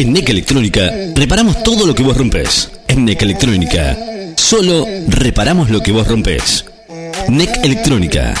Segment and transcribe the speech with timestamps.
[0.00, 2.70] En NEC Electrónica reparamos todo lo que vos rompes.
[2.88, 3.94] En NEC Electrónica
[4.34, 6.64] solo reparamos lo que vos rompes.
[7.28, 8.32] NEC Electrónica.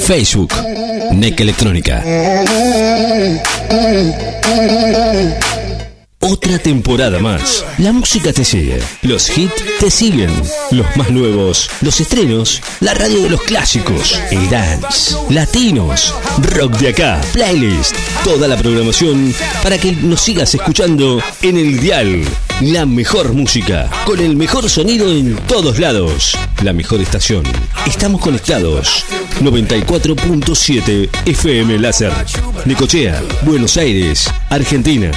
[0.00, 0.52] Facebook.
[1.12, 2.04] NEC Electrónica.
[6.20, 7.64] Otra temporada más.
[7.78, 8.80] La música te sigue.
[9.02, 10.30] Los hits te siguen.
[10.70, 11.70] Los más nuevos.
[11.82, 12.62] Los estrenos.
[12.80, 14.18] La radio de los clásicos.
[14.30, 15.14] El dance.
[15.28, 16.14] Latinos.
[16.38, 17.20] Rock de acá.
[17.32, 17.94] Playlist.
[18.24, 22.24] Toda la programación para que nos sigas escuchando en el dial.
[22.62, 23.90] La mejor música.
[24.06, 26.36] Con el mejor sonido en todos lados.
[26.62, 27.44] La mejor estación.
[27.86, 29.04] Estamos conectados.
[29.42, 32.12] 94.7 FM Láser.
[32.64, 33.22] Necochea.
[33.42, 34.28] Buenos Aires.
[34.48, 35.12] Argentina.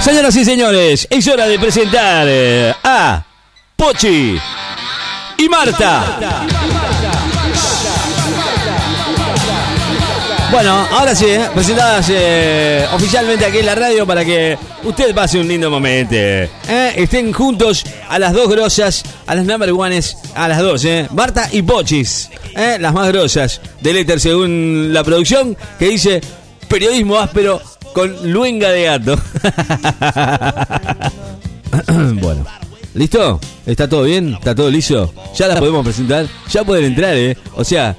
[0.00, 3.22] Señoras y señores, es hora de presentar eh, a
[3.76, 4.38] Pochi
[5.38, 6.18] y Marta.
[10.52, 15.40] Bueno, ahora sí, eh, presentadas eh, oficialmente aquí en la radio para que usted pase
[15.40, 16.14] un lindo momento.
[16.14, 16.50] eh.
[16.94, 21.08] Estén juntos a las dos grosas, a las number ones, a las dos, eh.
[21.14, 26.20] Marta y Pochis, las más grosas del éter según la producción, que dice
[26.68, 27.62] periodismo áspero
[27.94, 29.18] con luenga de gato.
[32.20, 32.44] bueno,
[32.92, 33.40] ¿listo?
[33.64, 34.34] ¿Está todo bien?
[34.34, 35.14] ¿Está todo liso?
[35.34, 36.26] ¿Ya las podemos presentar?
[36.50, 37.36] Ya pueden entrar, ¿eh?
[37.54, 37.96] O sea,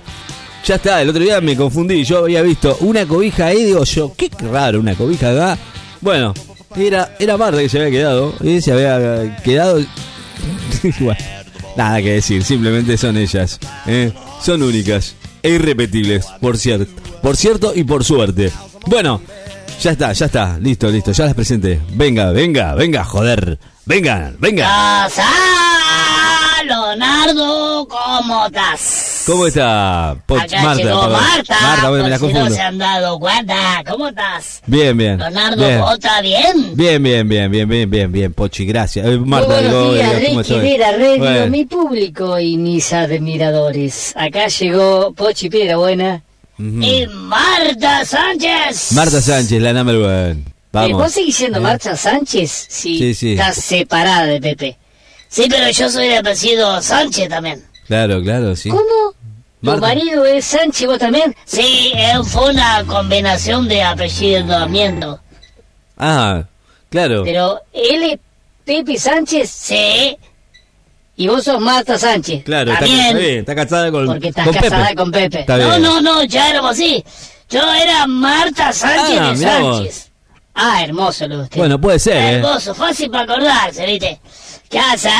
[0.63, 4.13] ya está, el otro día me confundí, yo había visto una cobija ahí, digo yo,
[4.15, 5.57] qué raro, una cobija acá.
[6.01, 6.33] Bueno,
[6.75, 9.81] era, era Marta que se había quedado, y se había quedado...
[10.99, 11.21] Bueno,
[11.77, 14.11] nada que decir, simplemente son ellas, ¿eh?
[14.41, 16.91] son únicas e irrepetibles, por cierto,
[17.21, 18.51] por cierto y por suerte.
[18.87, 19.21] Bueno,
[19.81, 21.81] ya está, ya está, listo, listo, ya las presenté.
[21.93, 24.65] Venga, venga, venga, joder, vengan, venga.
[24.65, 25.29] Casa,
[26.65, 29.02] Leonardo, ¿cómo estás?
[29.25, 30.17] ¿Cómo está?
[30.25, 31.07] Po- Acá Marta, llegó.
[31.09, 32.55] Marta, Marta, bueno, me la por si no confundo.
[32.55, 33.83] se han dado cuenta.
[33.89, 34.61] ¿Cómo estás?
[34.65, 35.17] Bien, bien.
[35.17, 35.79] Leonardo, bien.
[35.79, 36.75] ¿vos bien?
[36.75, 39.05] Bien, bien, bien, bien, bien, bien, bien, Pochi, gracias.
[39.07, 40.69] Eh, Marta, Muy buenos digo, días, digo, ¿cómo Ricky estoy?
[40.71, 41.47] Vera, Radio, Bueno.
[41.47, 44.13] mi público y mis admiradores.
[44.15, 46.21] Acá llegó Pochi Piedra Buena.
[46.59, 48.91] Y Marta Sánchez.
[48.93, 50.31] Marta Sánchez, la number one.
[50.31, 50.35] Eh,
[50.71, 51.11] ¿Vos Vamos.
[51.11, 52.67] seguís siendo Marta Sánchez?
[52.69, 53.31] Sí, Sí, sí.
[53.33, 54.77] estás separada de Pepe.
[55.29, 57.63] Sí, pero yo soy de apellido Sánchez también.
[57.87, 58.69] Claro, claro, sí.
[58.69, 58.83] ¿Cómo?
[59.61, 61.33] ¿Tu marido es Sánchez vos también?
[61.45, 65.19] Sí, eh, fue una combinación de apellidamiento.
[65.97, 66.43] Ah,
[66.89, 67.23] claro.
[67.23, 68.19] Pero él es
[68.65, 70.17] Pepe Sánchez Sí,
[71.15, 72.43] y vos sos Marta Sánchez.
[72.43, 72.99] Claro, También.
[72.99, 74.95] está bien, está casada con, Porque estás con casada Pepe.
[74.95, 75.39] con Pepe.
[75.41, 75.81] Está no, bien.
[75.81, 77.03] no, no, ya éramos así.
[77.49, 80.09] Yo era Marta Sánchez Ah, de mirá vos.
[80.55, 81.57] Ah, hermoso lo usted.
[81.57, 82.29] Bueno, puede ser, ¿eh?
[82.35, 84.19] Hermoso, fácil para acordarse, ¿viste?
[84.69, 85.11] Casa,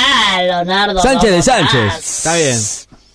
[0.41, 1.01] Leonardo.
[1.01, 1.93] Sánchez de ¿cómo Sánchez.
[2.17, 2.59] Está bien.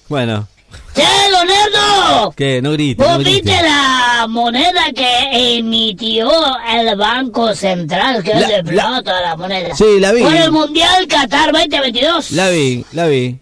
[0.09, 0.49] Bueno,
[0.95, 2.33] ¡Che, Leonardo!
[2.33, 3.41] que no grite, no ¿Vos grite.
[3.51, 6.31] viste la moneda que emitió
[6.73, 9.75] el Banco Central, que La- es de la- plata la moneda?
[9.77, 10.23] Sí, la vi.
[10.23, 12.33] Por el Mundial Qatar 2022.
[12.33, 13.39] La vi, la vi,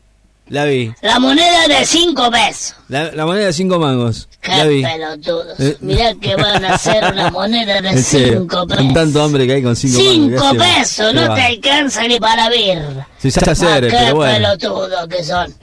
[0.48, 0.92] la vi.
[1.02, 2.76] La moneda de 5 pesos.
[2.88, 4.28] La, la moneda de cinco mangos.
[4.40, 4.82] Qué La vi.
[4.82, 5.58] pelotudos.
[5.58, 5.76] Eh.
[5.80, 8.92] Mirá que van a hacer una moneda de En serio, 5 Con pesos.
[8.94, 10.40] tanto hambre que hay con cinco, Cinco mangos.
[10.40, 10.76] ¿qué hacemos?
[10.78, 12.84] pesos, ¿Qué no te alcanza ni para ver.
[13.18, 14.34] Sí, ya hacer, qué pero bueno.
[14.34, 15.54] pelotudos que son.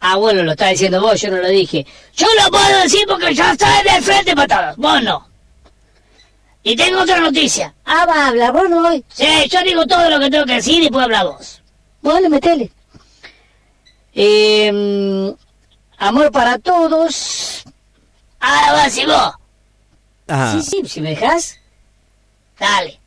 [0.00, 1.84] Ah, bueno, lo está diciendo vos, yo no lo dije.
[2.14, 4.76] Yo lo puedo decir porque ya está de frente para todos.
[4.76, 5.28] Vos no.
[6.62, 7.74] Y tengo otra noticia.
[7.84, 9.04] Ah, va a hablar vos no hoy.
[9.12, 11.62] Sí, yo digo todo lo que tengo que decir y después habla vos.
[12.00, 12.70] Bueno, metele.
[14.14, 15.34] Eh,
[15.98, 17.64] amor para todos.
[18.40, 19.34] Ahora vas y vos.
[20.28, 20.52] Ajá.
[20.52, 21.58] Sí, sí, si me dejas.
[22.58, 23.00] Dale.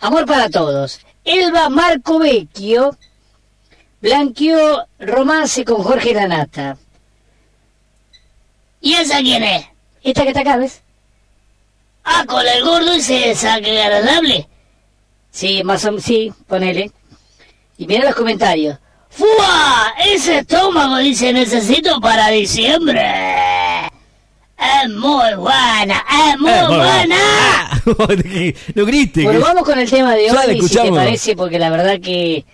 [0.00, 1.00] Amor para todos.
[1.24, 2.96] Elba Marco Vecchio
[4.00, 6.76] blanqueó romance con Jorge Lanata.
[8.80, 9.66] ¿Y esa quién es?
[10.02, 10.80] Esta que está acá, ¿ves?
[12.02, 14.48] Ah, con el gordo ese desagradable.
[15.30, 16.90] Sí, más o menos, sí, ponele.
[17.76, 18.78] Y mira los comentarios.
[19.10, 19.94] ¡Fua!
[20.06, 23.02] Ese estómago dice necesito para diciembre.
[24.82, 26.76] Es muy buena, es muy Eh, bueno.
[26.84, 27.16] buena.
[27.18, 27.80] Ah,
[28.74, 29.24] no grites.
[29.24, 31.98] Bueno, que- vamos con el tema de Ya hoy, si te parece, porque la verdad
[32.00, 32.44] que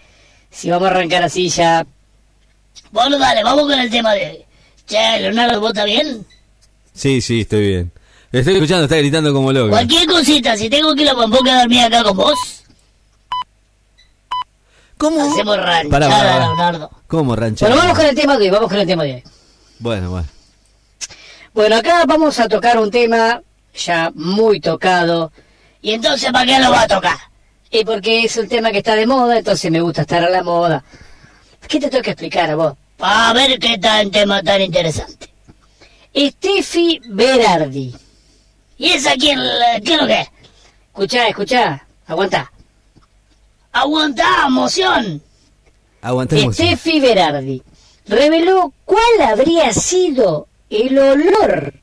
[0.50, 1.84] si vamos a arrancar así ya...
[2.92, 4.38] Bueno, dale, vamos con el tema de hoy.
[4.86, 6.24] Che, Leonardo, ¿vos estás bien?
[6.94, 7.92] Sí, sí, estoy bien.
[8.32, 9.70] Estoy escuchando, está gritando como loco.
[9.70, 12.38] Cualquier cosita, si tengo que ir a Pampón a dormir acá con vos,
[14.98, 15.22] ¿Cómo?
[15.32, 16.46] hacemos ranchada, Pará, pará, pará.
[16.46, 16.90] Leonardo.
[17.06, 17.68] ¿Cómo ranchar?
[17.68, 19.22] Bueno, vamos con el tema de hoy, vamos con el tema de hoy.
[19.78, 20.28] Bueno, bueno.
[21.52, 23.40] Bueno, acá vamos a tocar un tema
[23.74, 25.32] ya muy tocado,
[25.82, 27.16] ¿Y entonces para qué lo va a tocar?
[27.70, 30.42] y porque es un tema que está de moda, entonces me gusta estar a la
[30.42, 30.82] moda.
[31.68, 32.74] ¿Qué te tengo que explicar a vos?
[32.96, 35.28] Para ver qué tan tema tan interesante.
[36.16, 37.94] Steffi Berardi.
[38.78, 39.38] ¿Y esa quién,
[39.84, 40.28] qué es lo que es?
[40.88, 42.50] Escuchá, escuchá, aguantá.
[43.80, 45.22] Aguantá, emoción.
[46.00, 46.54] Aguantemos.
[46.54, 47.62] Steffi Berardi
[48.06, 51.74] reveló cuál habría sido el olor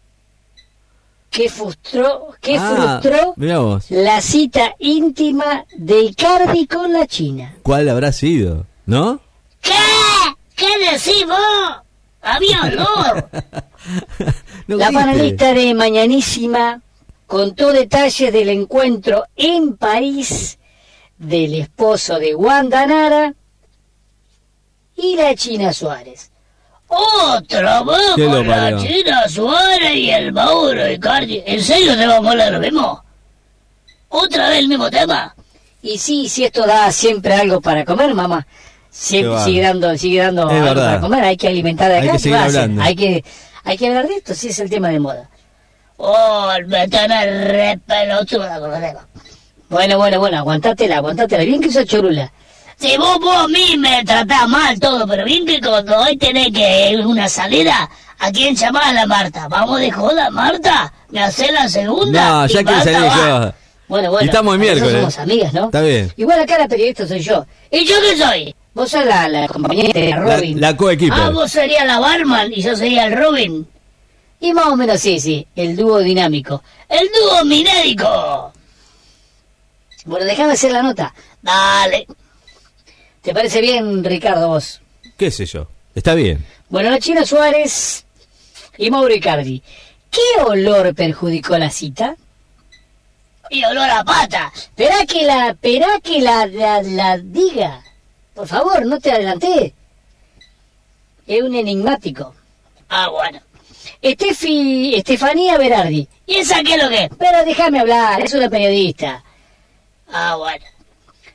[1.30, 3.36] que frustró, que Ah, frustró
[3.90, 7.56] la cita íntima de Icardi con la China.
[7.64, 8.66] ¿Cuál habrá sido?
[8.86, 9.20] ¿No?
[9.62, 9.72] ¿Qué?
[10.56, 11.78] ¿Qué decís vos?
[12.22, 13.30] Había olor.
[14.66, 16.82] No la panelista de Mañanísima
[17.28, 20.58] contó detalles del encuentro en París
[21.24, 23.34] del esposo de Wanda Nara
[24.96, 26.32] y la China Suárez.
[26.88, 28.78] Otra vez ¿Qué lo con la?
[28.78, 31.42] China Suárez y el Mauro Icardi.
[31.46, 33.04] ¿En serio te vamos a hablar lo mismo?
[34.10, 35.36] ¿Otra vez el mismo tema?
[35.82, 38.46] Y sí, si esto da siempre algo para comer, mamá.
[38.90, 40.86] Siempre sigue dando, sigue dando Es algo verdad.
[40.86, 42.12] para comer, hay que alimentar de Hay acá.
[42.12, 42.62] que ¿qué seguir va a hacer?
[42.62, 42.84] hablando.
[42.84, 43.26] Hay que,
[43.64, 45.30] hay que hablar de esto, sí es el tema de moda.
[45.98, 49.06] Oh, me tenés re pelotuda con los temas.
[49.74, 51.44] Bueno, bueno, bueno, aguantátela, aguantátela.
[51.44, 52.32] Bien que sos chorula.
[52.78, 56.52] Si vos, vos a mí me tratás mal todo, pero bien que cuando hoy tenés
[56.54, 57.90] que ir una salida,
[58.20, 59.48] ¿a quién llamás a la Marta?
[59.48, 60.94] ¿Vamos de joda, Marta?
[61.10, 62.30] ¿Me hacés la segunda?
[62.30, 63.54] No, ya que salí yo.
[63.88, 64.22] Bueno, bueno.
[64.22, 64.94] Y estamos miércoles.
[64.94, 65.66] somos amigas, ¿no?
[65.66, 66.14] Está bien.
[66.18, 67.44] Igual acá la periodista soy yo.
[67.72, 68.56] ¿Y yo qué soy?
[68.76, 70.62] Vos sos la, la compañera de La, Robin.
[70.62, 71.20] la coequiper.
[71.20, 73.68] Ah, vos serías la barman y yo sería el Robin.
[74.40, 76.62] Y más o menos sí, sí, el dúo dinámico.
[76.88, 78.52] El dúo minédico.
[80.06, 81.14] Bueno, déjame hacer la nota.
[81.42, 82.08] Dale.
[83.22, 84.82] ¿Te parece bien, Ricardo, vos?
[85.18, 85.68] ¿Qué sé yo?
[85.96, 86.46] Está bien.
[86.70, 88.06] Bueno, la China Suárez
[88.78, 89.62] y Mauro Icardi.
[90.12, 92.16] ¿Qué olor perjudicó la cita?
[93.50, 94.52] Y olor a pata.
[94.56, 97.82] Esperá que la, esperá que la, la, la diga.
[98.34, 99.74] Por favor, no te adelanté.
[101.28, 102.34] Es un enigmático.
[102.90, 103.40] Ah, bueno.
[104.02, 106.08] Estefi, Estefanía Berardi.
[106.26, 107.10] ¿Y esa qué es lo que es?
[107.18, 109.24] Pero déjame hablar, es una periodista.
[110.12, 110.66] Ah, bueno.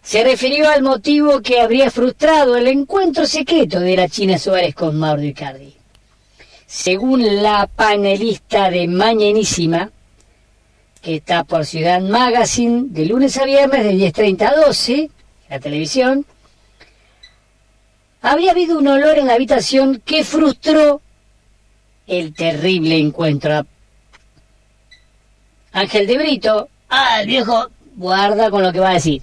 [0.03, 4.99] Se refirió al motivo que habría frustrado el encuentro secreto de la China Suárez con
[4.99, 5.75] Mauro Icardi.
[6.67, 9.91] Según la panelista de Mañanísima,
[11.03, 15.11] que está por Ciudad Magazine de lunes a viernes de 10.30 a 12,
[15.49, 16.25] la televisión,
[18.23, 21.01] habría habido un olor en la habitación que frustró
[22.07, 23.67] el terrible encuentro.
[25.73, 27.69] Ángel de Brito, Ah, el viejo.
[27.99, 29.23] Guarda con lo que va a decir.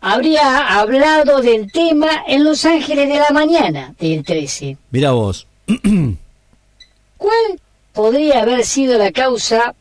[0.00, 4.76] Habría hablado del tema en Los Ángeles de la Mañana del 13.
[4.90, 5.46] Mira vos.
[7.16, 7.60] ¿Cuál
[7.92, 9.74] podría haber sido la causa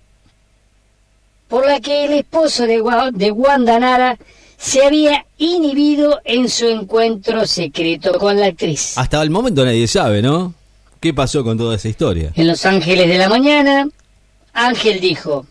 [1.48, 2.82] por la que el esposo de,
[3.14, 4.18] de Wanda Nara
[4.58, 8.98] se había inhibido en su encuentro secreto con la actriz?
[8.98, 10.54] Hasta el momento nadie sabe, ¿no?
[11.00, 12.32] ¿Qué pasó con toda esa historia?
[12.36, 13.88] En Los Ángeles de la Mañana,
[14.54, 15.46] Ángel dijo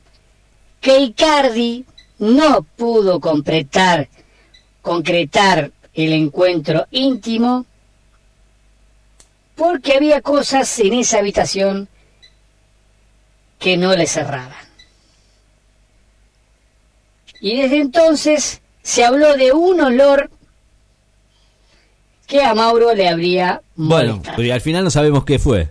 [0.85, 1.87] que Icardi
[2.19, 4.07] no pudo concretar,
[4.83, 7.65] concretar el encuentro íntimo
[9.55, 11.89] porque había cosas en esa habitación
[13.59, 14.53] que no le cerraban.
[17.41, 20.31] Y desde entonces se habló de un olor
[22.27, 24.37] que a Mauro le habría Bueno, molestado.
[24.37, 25.71] pero al final no sabemos qué fue.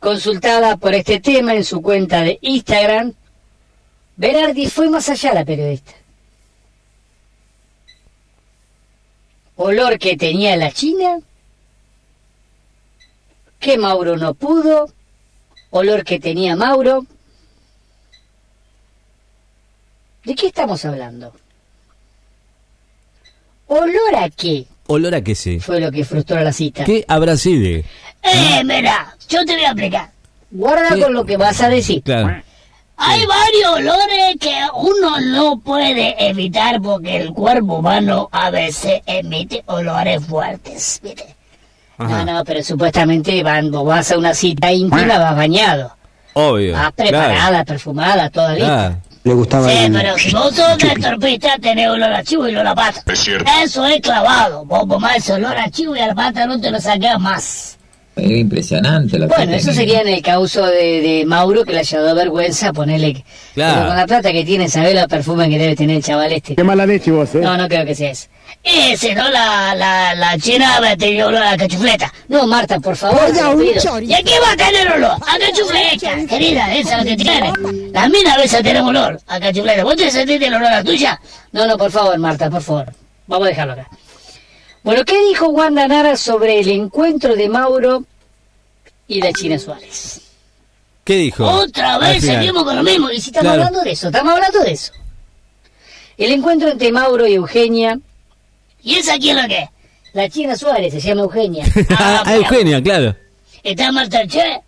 [0.00, 3.12] Consultada por este tema en su cuenta de Instagram,
[4.16, 5.92] Berardi fue más allá la periodista.
[9.56, 11.18] Olor que tenía la China,
[13.60, 14.90] que Mauro no pudo,
[15.70, 17.06] olor que tenía Mauro.
[20.24, 21.32] ¿De qué estamos hablando?
[23.66, 24.66] ¿Olor a qué?
[24.86, 25.60] Olor a qué sé.
[25.60, 26.84] Fue lo que frustró la cita.
[26.84, 27.84] ¿Qué habrá sido?
[28.22, 30.10] Eh, mira, yo te voy a explicar.
[30.50, 31.00] Guarda ¿Qué?
[31.02, 32.02] con lo que vas a decir.
[32.02, 32.42] Claro.
[32.96, 39.62] Hay varios olores que uno no puede evitar porque el cuerpo humano a veces emite
[39.66, 41.34] olores fuertes, ¿viste?
[41.98, 42.24] Ajá.
[42.24, 45.96] No, no, pero supuestamente van, vos vas a una cita íntima, vas bañado.
[46.34, 46.72] Obvio.
[46.72, 48.66] Vas preparada, perfumada, toda lista.
[48.66, 48.96] Claro.
[49.24, 52.54] Le gustaba Sí, el- pero si vos sos una torpista, tenés olor a chivo y
[52.54, 53.02] olor a pata.
[53.62, 54.64] Eso es clavado.
[54.66, 57.78] Vos tomás ese olor a chivo y a la pata no te lo sacás más.
[58.16, 61.80] Era impresionante lo que Bueno, eso sería en el caso de, de Mauro que le
[61.80, 63.24] haya dado vergüenza ponerle...
[63.54, 63.74] Claro.
[63.74, 66.54] Pero con la plata que tiene, ¿sabés los perfumes que debe tener el chaval este?
[66.54, 67.40] Qué mala leche vos, ¿eh?
[67.40, 68.28] No, no creo que sea eso.
[68.62, 69.28] Ese, ¿no?
[69.30, 72.12] La, la, la china me tenía olor a cachufleta.
[72.28, 74.00] No, Marta, por favor, te lo.
[74.00, 75.12] ¿Y a qué va a tener olor?
[75.12, 77.52] A cachufleta, querida, esa es la que tiene.
[77.92, 79.84] Las minas a veces tienen olor a cachufleta.
[79.84, 81.20] ¿Vos te sentiste el olor a tuya?
[81.52, 82.86] No, no, por favor, Marta, por favor.
[83.26, 83.88] Vamos a dejarlo acá.
[84.84, 88.04] Bueno, ¿qué dijo Wanda Nara sobre el encuentro de Mauro
[89.08, 90.20] y la China Suárez?
[91.04, 91.44] ¿Qué dijo?
[91.44, 93.10] Otra vez seguimos con lo mismo.
[93.10, 93.62] Y si estamos Claro.
[93.64, 94.92] hablando de eso, estamos hablando de eso.
[96.16, 97.98] El encuentro entre Mauro y Eugenia,
[98.82, 99.68] ¿Y esa quién es lo que
[100.12, 101.64] la China Suárez se llama Eugenia.
[101.98, 103.16] ah, pero- Eugenia, claro.
[103.62, 104.60] ¿Está Marta Che?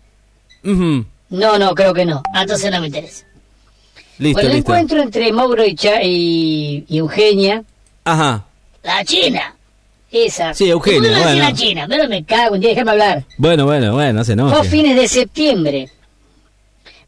[0.63, 2.23] No, no, creo que no.
[2.33, 3.23] Ah, Entonces no me interesa.
[4.17, 4.71] Listo, Bueno, el listo.
[4.71, 7.63] encuentro entre Mauro y, Cha- y- y Eugenia,
[8.05, 8.43] Ajá.
[8.81, 9.53] La China.
[10.11, 10.53] Esa.
[10.53, 11.43] Sí, Eugenia, ¿Por qué no bueno.
[11.43, 11.85] la China?
[11.89, 13.23] Pero me cago en día, déjame hablar.
[13.37, 15.89] Bueno, bueno, bueno, se Fue a fines de septiembre,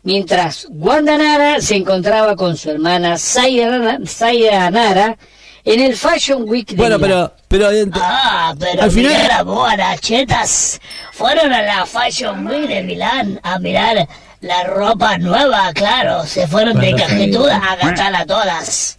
[0.04, 5.18] mientras Wanda Nara se encontraba con su hermana Zaira, Nara- Zaira Nara
[5.66, 7.30] en el Fashion Week de Bueno, Milán.
[7.48, 10.80] pero, pero eh, Ah, pero Al final- mira vos a las chetas.
[11.12, 14.08] Fueron a la Fashion Week de Milán a mirar
[14.42, 16.26] la ropa nueva, claro.
[16.26, 18.99] Se fueron de cajetuda a gastarla todas.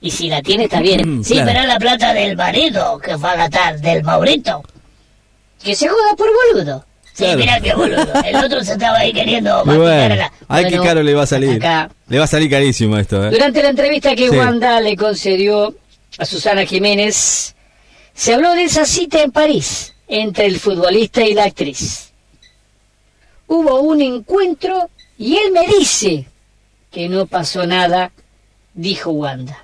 [0.00, 1.18] Y si la tiene, está bien.
[1.18, 1.46] Mm, Sí, claro.
[1.48, 4.62] pero es la plata del marido que fue a gastar, del Maurito.
[5.62, 6.84] Que se joda por boludo.
[7.12, 7.38] Sí, Claro.
[7.38, 8.12] mira qué boludo.
[8.24, 10.32] El otro se estaba ahí queriendo bueno, la...
[10.48, 11.56] ay, qué caro le va a salir.
[11.56, 11.90] acá.
[12.08, 13.30] Le va a salir carísimo esto, ¿eh?
[13.30, 14.36] Durante la entrevista que Sí.
[14.38, 15.74] Wanda le concedió
[16.18, 17.54] a Susana Jiménez,
[18.14, 22.12] se habló de esa cita en París entre el futbolista y la actriz.
[23.48, 24.88] Hubo un encuentro
[25.18, 26.26] y él me dice
[26.90, 28.12] que no pasó nada,
[28.74, 29.58] dijo Wanda.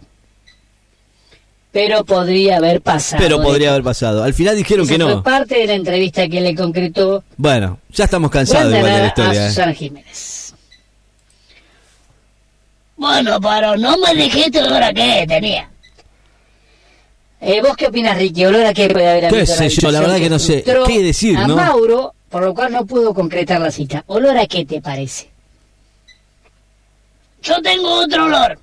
[1.77, 3.23] Pero podría haber pasado.
[3.23, 4.23] Pero podría haber pasado.
[4.25, 5.23] Al final dijeron Esa que fue no.
[5.23, 9.43] parte de la entrevista que le concretó Bueno, ya estamos cansados igual de la historia.
[9.43, 9.49] a ¿eh?
[9.51, 10.55] Susana Jiménez.
[12.97, 15.69] Bueno, pero no me dijiste olor a qué tenía.
[17.43, 18.47] Eh, ¿Vos qué opinas, Ricky?
[18.47, 19.91] ¿Olor a qué puede haber ¿Qué sé yo?
[19.91, 21.57] La verdad que no sé qué decir, a ¿no?
[21.57, 24.03] Mauro, por lo cual no pudo concretar la cita.
[24.07, 25.29] ¿Olor a qué te parece?
[27.43, 28.59] Yo tengo otro olor.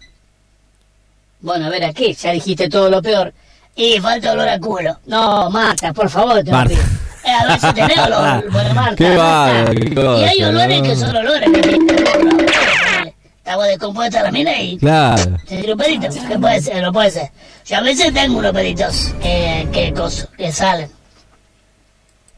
[1.44, 2.14] Bueno, a ver, ¿a qué?
[2.14, 3.34] Ya dijiste todo lo peor.
[3.76, 4.98] Y falta olor a culo.
[5.08, 6.70] No, Marta, por favor, te lo Marta.
[6.74, 6.84] pido.
[7.26, 8.46] Eh, a ver si tenés olor.
[8.52, 8.96] Bueno, Marta.
[8.96, 10.84] Qué bárbaro, qué Y hay cosa, olores ¿no?
[10.84, 11.50] que son olores.
[11.52, 15.38] que- Estaba descompuesta la mina y Claro.
[15.46, 16.08] te tiró un pedito.
[16.30, 16.82] ¿Qué puede ser?
[16.82, 17.30] No puede ser.
[17.66, 20.90] Yo a veces tengo unos peditos que, que, coso, que salen.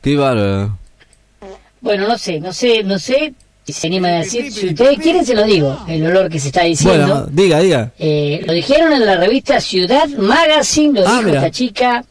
[0.02, 0.80] Qué bárbaro.
[1.82, 3.36] Bueno, no sé, no sé, no sé
[3.66, 4.52] si se anima a decir.
[4.52, 5.78] Si ustedes quieren, se lo digo.
[5.88, 7.08] El olor que se está diciendo.
[7.08, 7.92] Bueno, diga, diga.
[7.98, 11.38] Eh, lo dijeron en la revista Ciudad Magazine, lo Ah, dijo mira.
[11.40, 12.06] esta chica.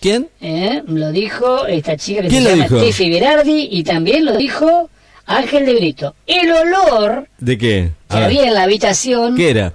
[0.00, 0.28] ¿Quién?
[0.40, 3.04] Eh, lo dijo esta chica que ¿Quién se lo llama dijo?
[3.08, 4.90] Berardi y también lo dijo
[5.26, 6.14] Ángel de Brito.
[6.26, 7.90] El olor ¿De qué?
[8.10, 9.74] que A había en la habitación, ¿Qué era?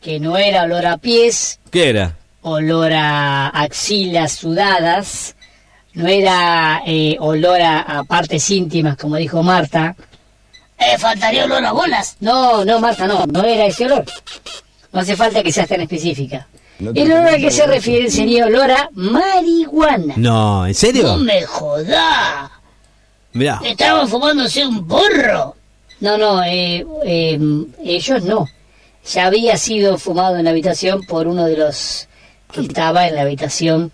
[0.00, 2.16] que no era olor a pies, ¿Qué era?
[2.42, 5.36] olor a axilas sudadas,
[5.94, 9.96] no era eh, olor a, a partes íntimas, como dijo Marta.
[10.78, 12.16] Eh, faltaría olor a bolas.
[12.20, 14.04] No, no, Marta, no, no era ese olor.
[14.92, 16.46] No hace falta que seas tan específica.
[16.78, 20.14] El olor al que se refiere sería olor a marihuana.
[20.16, 21.16] No, ¿en No serio?
[21.16, 22.50] me joda.
[23.32, 23.60] Mirá.
[23.64, 25.56] Estaban fumándose un porro.
[26.00, 27.38] No, no, eh, eh,
[27.82, 28.46] ellos no.
[29.10, 32.08] Ya había sido fumado en la habitación por uno de los
[32.52, 33.92] que estaba en la habitación.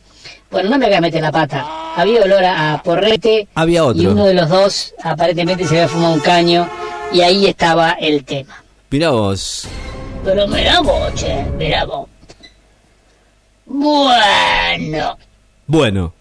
[0.51, 1.65] Bueno, no me voy a meter la pata.
[1.97, 3.49] Había olor a, a porrete.
[3.55, 4.03] Había otro.
[4.03, 6.69] Y uno de los dos aparentemente se había fumado un caño.
[7.13, 8.63] Y ahí estaba el tema.
[8.91, 9.69] Mirá vos.
[10.25, 12.09] Pero mirá vos, che, mirá vos.
[13.67, 15.19] Bueno.
[15.67, 16.15] Bueno.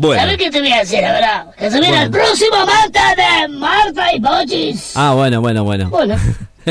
[0.00, 0.38] ¿Sabes Bueno.
[0.38, 1.54] qué te voy a decir, verdad?
[1.56, 2.02] Que se viene Bueno.
[2.04, 4.92] el próximo Marta de Marta y Pochis.
[4.96, 5.90] Ah, bueno, bueno, bueno.
[5.90, 6.14] Bueno,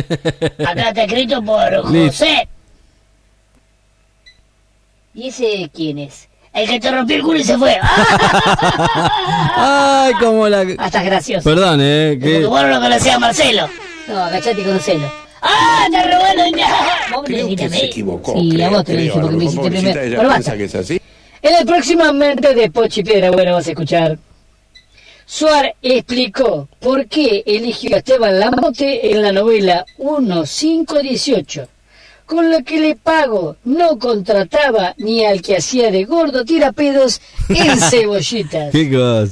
[0.65, 1.83] Acá está escrito por.
[1.83, 2.47] José,
[5.13, 6.28] ¿y ese quién es?
[6.63, 7.77] El que te rompió el culo y se fue.
[9.55, 10.61] Ay, como la...
[10.77, 11.43] Ah, estás gracioso.
[11.49, 12.17] Perdón, eh.
[12.19, 12.45] Porque Que...
[12.45, 13.69] vos no lo conocías a Marcelo.
[14.07, 15.11] No, agachate y conocelo.
[15.41, 16.55] ¡Ah, te robó el
[17.13, 17.81] Vos me dijiste a se mí.
[17.83, 18.33] equivocó.
[18.33, 20.01] Sí, a creo, vos te lo dije porque A me hiciste primero.
[20.01, 20.57] ella piensa basta.
[20.57, 21.01] que es así.
[21.41, 24.17] En el próximamente de Pochi Piedra Bueno vas a escuchar.
[25.25, 31.67] Suar explicó por qué eligió a Esteban Lamote en la novela 1518,
[32.29, 37.19] con lo que le pago no contrataba ni al que hacía de gordo tirapedos
[37.49, 38.71] en cebollitas.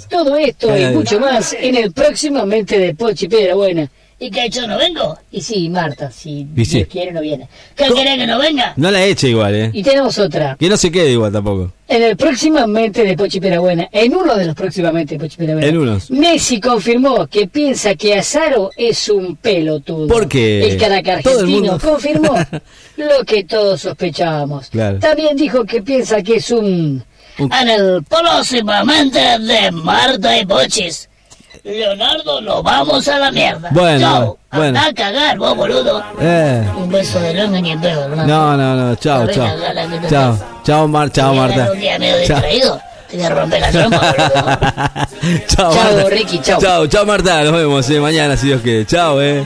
[0.10, 3.88] Todo esto y mucho más en el próximamente de Pochi Piedra Buena.
[4.20, 5.16] ¿Y qué yo no vengo?
[5.32, 6.86] Y sí, Marta, si Y sí.
[6.86, 7.48] Quiere no viene.
[7.76, 8.74] ¿Qué querés que no venga?
[8.76, 9.70] No la eche igual, ¿eh?
[9.74, 10.56] Y tenemos otra.
[10.60, 11.72] Que no se quede igual tampoco.
[11.88, 15.78] En el próximamente de Pochi Buena, en uno de los próximamente de Pochi Buena, En
[15.78, 16.10] unos.
[16.10, 20.08] Messi confirmó que piensa que Azaro es un pelotudo.
[20.08, 20.68] ¿Por qué?
[20.72, 22.34] El caraca el argentino mundo- confirmó
[22.98, 24.70] lo que todos sospechábamos.
[24.72, 24.98] Claro.
[24.98, 27.04] También dijo que piensa que es un...
[27.38, 31.08] En el próximamente de Marta y Pochis.
[31.68, 33.70] Leonardo, nos vamos a la mierda.
[33.72, 34.38] Bueno, Chao.
[34.52, 34.68] bueno.
[34.80, 36.02] Andá a cagar, vos, boludo.
[36.20, 36.66] Eh.
[36.78, 38.26] Un beso de longa ni en pedo, hermano.
[38.26, 38.96] No, no, no.
[38.96, 39.48] Chao, chao.
[40.10, 40.38] Chao.
[40.64, 41.12] Chao, Mar.
[41.12, 41.72] Chao, Marta.
[41.74, 42.38] Un día medio Chao.
[42.38, 42.82] distraído.
[43.10, 45.44] Te voy a romper la trompa, boludo.
[45.48, 46.10] chao, Chao, Marta.
[46.10, 46.60] Ricky, chao.
[46.62, 47.44] Chao, chao, Marta.
[47.44, 48.86] Nos vemos eh, mañana si Dios quiere.
[48.86, 49.44] Chao, eh.